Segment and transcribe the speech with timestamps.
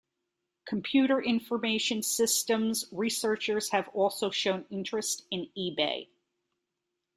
[0.65, 6.07] Computer information systems researchers have also shown interest in eBay.